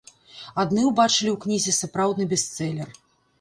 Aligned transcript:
Адны 0.61 0.85
ўбачылі 0.87 1.29
ў 1.33 1.37
кнізе 1.43 1.75
сапраўдны 1.81 2.27
бестселер. 2.33 2.89